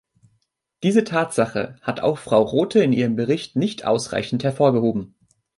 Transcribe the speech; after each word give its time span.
Diese 0.81 1.03
Tatsache 1.03 1.75
hat 1.83 1.99
auch 1.99 2.17
Frau 2.17 2.41
Rothe 2.41 2.81
in 2.83 2.91
ihrem 2.91 3.15
Bericht 3.15 3.55
nicht 3.55 3.85
ausreichend 3.85 4.43
hervorgehoben. 4.43 5.13